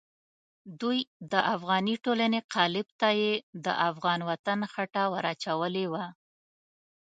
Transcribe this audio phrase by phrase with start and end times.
[0.81, 0.99] دوی
[1.31, 3.33] د افغاني ټولنې قالب ته یې
[3.65, 6.05] د افغان وطن خټه ور اچولې وه.